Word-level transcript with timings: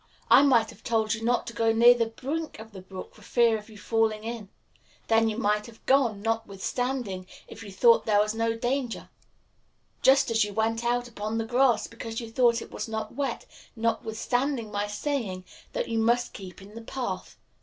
I 0.31 0.41
might 0.41 0.71
have 0.71 0.83
told 0.83 1.13
you 1.13 1.23
not 1.23 1.45
to 1.45 1.53
go 1.53 1.71
near 1.71 1.93
the 1.93 2.07
brink 2.07 2.57
of 2.57 2.71
the 2.71 2.81
brook 2.81 3.13
for 3.13 3.21
fear 3.21 3.59
of 3.59 3.69
your 3.69 3.77
falling 3.77 4.23
in. 4.23 4.49
Then 5.09 5.29
you 5.29 5.37
might 5.37 5.67
have 5.67 5.85
gone, 5.85 6.23
notwithstanding, 6.23 7.27
if 7.47 7.61
you 7.61 7.71
thought 7.71 8.07
there 8.07 8.17
was 8.19 8.33
no 8.33 8.55
danger, 8.55 9.09
just 10.01 10.31
as 10.31 10.43
you 10.43 10.53
went 10.53 10.83
out 10.83 11.07
upon 11.07 11.37
the 11.37 11.45
grass 11.45 11.85
because 11.85 12.19
you 12.19 12.31
thought 12.31 12.63
it 12.63 12.71
was 12.71 12.87
not 12.87 13.13
wet, 13.13 13.45
notwithstanding 13.75 14.71
my 14.71 14.87
saying 14.87 15.45
that 15.73 15.87
you 15.87 15.99
must 15.99 16.33
keep 16.33 16.63
in 16.63 16.73
the 16.73 16.81
path. 16.81 17.37